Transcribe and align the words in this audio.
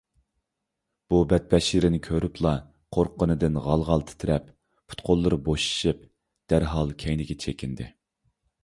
بۇ 1.13 1.17
بەتبەشىرىنى 1.33 1.99
كۆرۈپلا 2.07 2.53
قورققىنىدىن 2.97 3.61
غال- 3.67 3.87
غال 3.91 4.07
تىترەپ، 4.13 4.49
پۇت- 4.89 5.05
قوللىرى 5.11 5.41
بوشىشىپ 5.51 6.03
دەرھال 6.55 6.97
كەينىگە 7.07 7.39
چېكىندى. 7.47 7.93